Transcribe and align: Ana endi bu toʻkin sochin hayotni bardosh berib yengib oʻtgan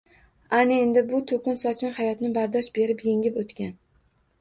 Ana 0.59 0.77
endi 0.85 1.03
bu 1.11 1.19
toʻkin 1.33 1.61
sochin 1.65 1.95
hayotni 2.01 2.35
bardosh 2.41 2.73
berib 2.81 3.07
yengib 3.13 3.43
oʻtgan 3.47 3.81